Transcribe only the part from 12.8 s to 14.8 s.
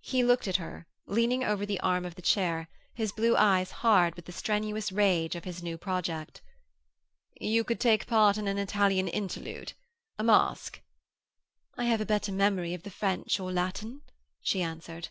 the French or Latin,' she